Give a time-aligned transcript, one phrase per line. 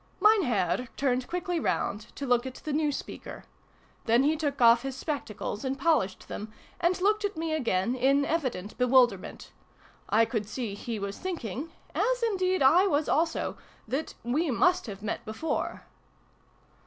[0.19, 3.43] Mein Herr turned quickly round, to look at the new speaker.
[4.05, 7.93] Then he took off his spec tacles, and polished them, and looked at me again,
[7.93, 9.51] in evident bewilderment.
[10.09, 15.03] I could see he was thinking as indeed / was also that we must have
[15.03, 15.83] met before.